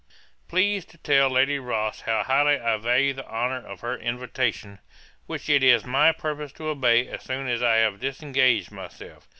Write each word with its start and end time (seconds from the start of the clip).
'Please 0.47 0.83
to 0.83 0.97
tell 0.97 1.29
Lady 1.29 1.59
Rothes 1.59 2.01
how 2.07 2.23
highly 2.23 2.59
I 2.59 2.77
value 2.77 3.13
the 3.13 3.27
honour 3.29 3.63
of 3.63 3.81
her 3.81 3.95
invitation, 3.95 4.79
which 5.27 5.47
it 5.47 5.63
is 5.63 5.85
my 5.85 6.11
purpose 6.11 6.51
to 6.53 6.69
obey 6.69 7.07
as 7.07 7.21
soon 7.21 7.45
as 7.47 7.61
I 7.61 7.75
have 7.75 7.99
disengaged 7.99 8.71
myself. 8.71 9.27